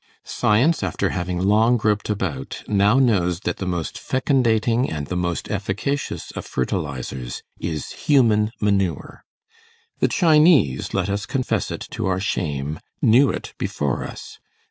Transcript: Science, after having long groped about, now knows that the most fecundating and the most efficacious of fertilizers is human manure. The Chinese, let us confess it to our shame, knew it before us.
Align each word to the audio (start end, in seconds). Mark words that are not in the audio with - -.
Science, 0.25 0.81
after 0.81 1.09
having 1.11 1.37
long 1.39 1.77
groped 1.77 2.09
about, 2.09 2.63
now 2.67 2.97
knows 2.97 3.41
that 3.41 3.57
the 3.57 3.67
most 3.67 3.99
fecundating 3.99 4.89
and 4.89 5.05
the 5.05 5.15
most 5.15 5.47
efficacious 5.51 6.31
of 6.31 6.43
fertilizers 6.43 7.43
is 7.59 7.91
human 7.91 8.51
manure. 8.59 9.23
The 9.99 10.07
Chinese, 10.07 10.95
let 10.95 11.07
us 11.07 11.27
confess 11.27 11.69
it 11.69 11.85
to 11.91 12.07
our 12.07 12.19
shame, 12.19 12.79
knew 12.99 13.29
it 13.29 13.53
before 13.59 14.03
us. 14.03 14.39